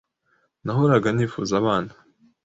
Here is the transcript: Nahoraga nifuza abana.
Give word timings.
Nahoraga 0.65 1.09
nifuza 1.11 1.53
abana. 1.61 1.91